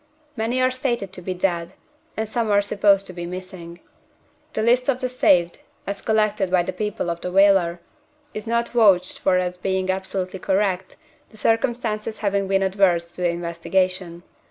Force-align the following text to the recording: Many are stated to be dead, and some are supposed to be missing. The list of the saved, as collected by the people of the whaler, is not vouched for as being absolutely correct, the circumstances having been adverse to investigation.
Many 0.35 0.59
are 0.63 0.71
stated 0.71 1.13
to 1.13 1.21
be 1.21 1.35
dead, 1.35 1.73
and 2.17 2.27
some 2.27 2.49
are 2.49 2.63
supposed 2.63 3.05
to 3.05 3.13
be 3.13 3.27
missing. 3.27 3.81
The 4.53 4.63
list 4.63 4.89
of 4.89 4.99
the 4.99 5.07
saved, 5.07 5.59
as 5.85 6.01
collected 6.01 6.49
by 6.49 6.63
the 6.63 6.73
people 6.73 7.11
of 7.11 7.21
the 7.21 7.31
whaler, 7.31 7.79
is 8.33 8.47
not 8.47 8.69
vouched 8.69 9.19
for 9.19 9.37
as 9.37 9.57
being 9.57 9.91
absolutely 9.91 10.39
correct, 10.39 10.95
the 11.29 11.37
circumstances 11.37 12.17
having 12.17 12.47
been 12.47 12.63
adverse 12.63 13.13
to 13.17 13.27
investigation. 13.29 14.23